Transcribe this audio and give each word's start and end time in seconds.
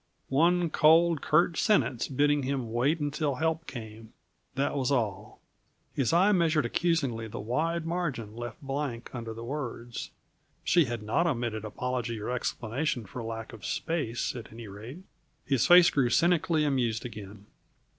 One 0.29 0.71
cold, 0.71 1.21
curt 1.21 1.59
sentence 1.59 2.07
bidding 2.07 2.41
him 2.41 2.73
wait 2.73 2.99
until 2.99 3.35
help 3.35 3.67
came 3.67 4.13
that 4.55 4.75
was 4.75 4.91
all. 4.91 5.39
His 5.93 6.11
eye 6.11 6.31
measured 6.31 6.65
accusingly 6.65 7.27
the 7.27 7.39
wide 7.39 7.85
margin 7.85 8.35
left 8.35 8.59
blank 8.63 9.13
under 9.13 9.31
the 9.31 9.43
words; 9.43 10.09
she 10.63 10.85
had 10.85 11.03
not 11.03 11.27
omitted 11.27 11.63
apology 11.63 12.19
or 12.19 12.31
explanation 12.31 13.05
for 13.05 13.21
lack 13.21 13.53
of 13.53 13.63
space, 13.63 14.35
at 14.35 14.51
any 14.51 14.67
rate. 14.67 15.03
His 15.45 15.67
face 15.67 15.91
grew 15.91 16.09
cynically 16.09 16.63
amused 16.65 17.05
again. 17.05 17.45